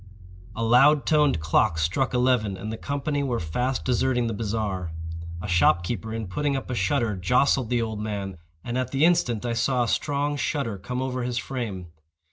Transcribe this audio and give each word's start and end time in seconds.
A 0.55 0.63
loud 0.63 1.05
toned 1.05 1.39
clock 1.39 1.77
struck 1.77 2.11
eleven, 2.15 2.57
and 2.57 2.73
the 2.73 2.75
company 2.79 3.21
were 3.21 3.39
fast 3.39 3.85
deserting 3.85 4.25
the 4.25 4.33
bazaar. 4.33 4.91
A 5.43 5.47
shop 5.47 5.83
keeper, 5.83 6.11
in 6.11 6.25
putting 6.25 6.55
up 6.55 6.71
a 6.71 6.73
shutter, 6.73 7.15
jostled 7.15 7.69
the 7.69 7.83
old 7.83 7.99
man, 7.99 8.39
and 8.63 8.79
at 8.79 8.89
the 8.89 9.05
instant 9.05 9.45
I 9.45 9.53
saw 9.53 9.83
a 9.83 9.87
strong 9.87 10.37
shudder 10.37 10.79
come 10.79 11.03
over 11.03 11.21
his 11.21 11.37
frame. 11.37 11.89